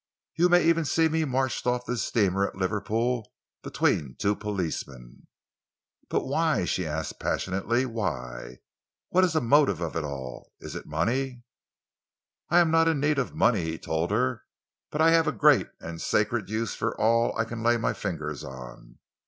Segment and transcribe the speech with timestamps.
[0.35, 5.27] You may even see me marched off this steamer at Liverpool between two policemen."
[6.09, 7.85] "But why?" she asked passionately.
[7.85, 8.61] "Why?
[9.09, 10.53] What is the motive of it all?
[10.59, 11.43] Is it money?"
[12.49, 14.43] "I am not in need of money," he told her,
[14.89, 18.43] "but I have a great and sacred use for all I can lay my fingers
[18.43, 18.97] on.